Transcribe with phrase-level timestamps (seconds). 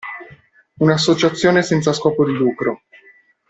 [0.79, 2.85] Un'associazione senza scopo di lucro.